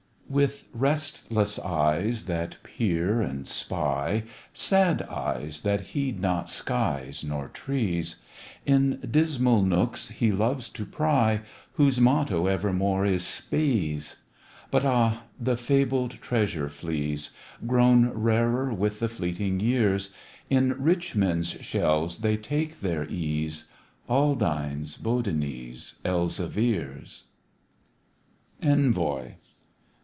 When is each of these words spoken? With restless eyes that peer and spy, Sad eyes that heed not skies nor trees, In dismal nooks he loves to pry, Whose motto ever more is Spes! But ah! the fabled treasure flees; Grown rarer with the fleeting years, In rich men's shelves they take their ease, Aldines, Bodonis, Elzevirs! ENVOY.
With 0.45 0.69
restless 0.71 1.59
eyes 1.59 2.23
that 2.23 2.55
peer 2.63 3.19
and 3.21 3.45
spy, 3.45 4.23
Sad 4.53 5.01
eyes 5.01 5.59
that 5.63 5.87
heed 5.87 6.21
not 6.21 6.49
skies 6.49 7.21
nor 7.21 7.49
trees, 7.49 8.15
In 8.65 9.01
dismal 9.01 9.61
nooks 9.61 10.07
he 10.07 10.31
loves 10.31 10.69
to 10.69 10.85
pry, 10.85 11.41
Whose 11.73 11.99
motto 11.99 12.47
ever 12.47 12.71
more 12.71 13.05
is 13.05 13.25
Spes! 13.25 14.21
But 14.71 14.85
ah! 14.85 15.23
the 15.37 15.57
fabled 15.57 16.11
treasure 16.21 16.69
flees; 16.69 17.31
Grown 17.67 18.11
rarer 18.11 18.73
with 18.73 19.01
the 19.01 19.09
fleeting 19.09 19.59
years, 19.59 20.13
In 20.49 20.81
rich 20.81 21.13
men's 21.13 21.49
shelves 21.59 22.19
they 22.19 22.37
take 22.37 22.79
their 22.79 23.03
ease, 23.05 23.65
Aldines, 24.09 24.95
Bodonis, 24.95 25.95
Elzevirs! 26.05 27.23
ENVOY. 28.63 29.35